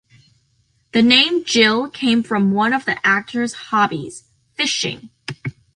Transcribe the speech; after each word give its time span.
The 0.93 1.03
name 1.03 1.43
Gil 1.43 1.87
came 1.87 2.23
from 2.23 2.49
one 2.49 2.73
of 2.73 2.85
the 2.85 2.97
actor's 3.05 3.53
hobbies, 3.69 4.23
fishing. 4.55 5.11